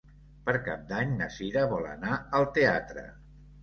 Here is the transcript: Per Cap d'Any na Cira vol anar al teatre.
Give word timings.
Per 0.47 0.55
Cap 0.67 0.87
d'Any 0.93 1.13
na 1.21 1.29
Cira 1.37 1.69
vol 1.77 1.87
anar 1.93 2.19
al 2.43 2.53
teatre. 2.61 3.11